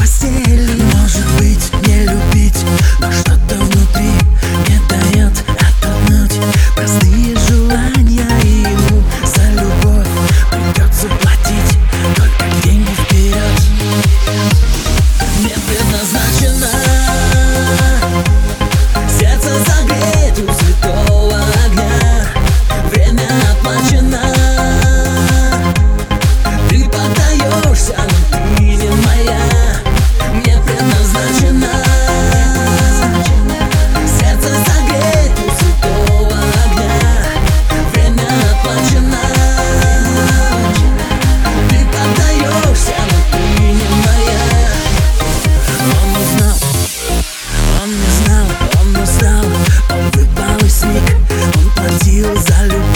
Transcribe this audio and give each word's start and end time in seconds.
Você 0.00 0.28
é 0.28 0.59
os 52.22 52.50
alunos. 52.50 52.89